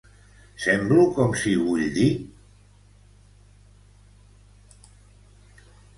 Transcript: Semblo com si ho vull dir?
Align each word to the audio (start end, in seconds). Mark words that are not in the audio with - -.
Semblo 0.61 1.03
com 1.17 1.35
si 1.41 1.53
ho 1.57 1.59
vull 1.67 1.85
dir? 1.99 2.07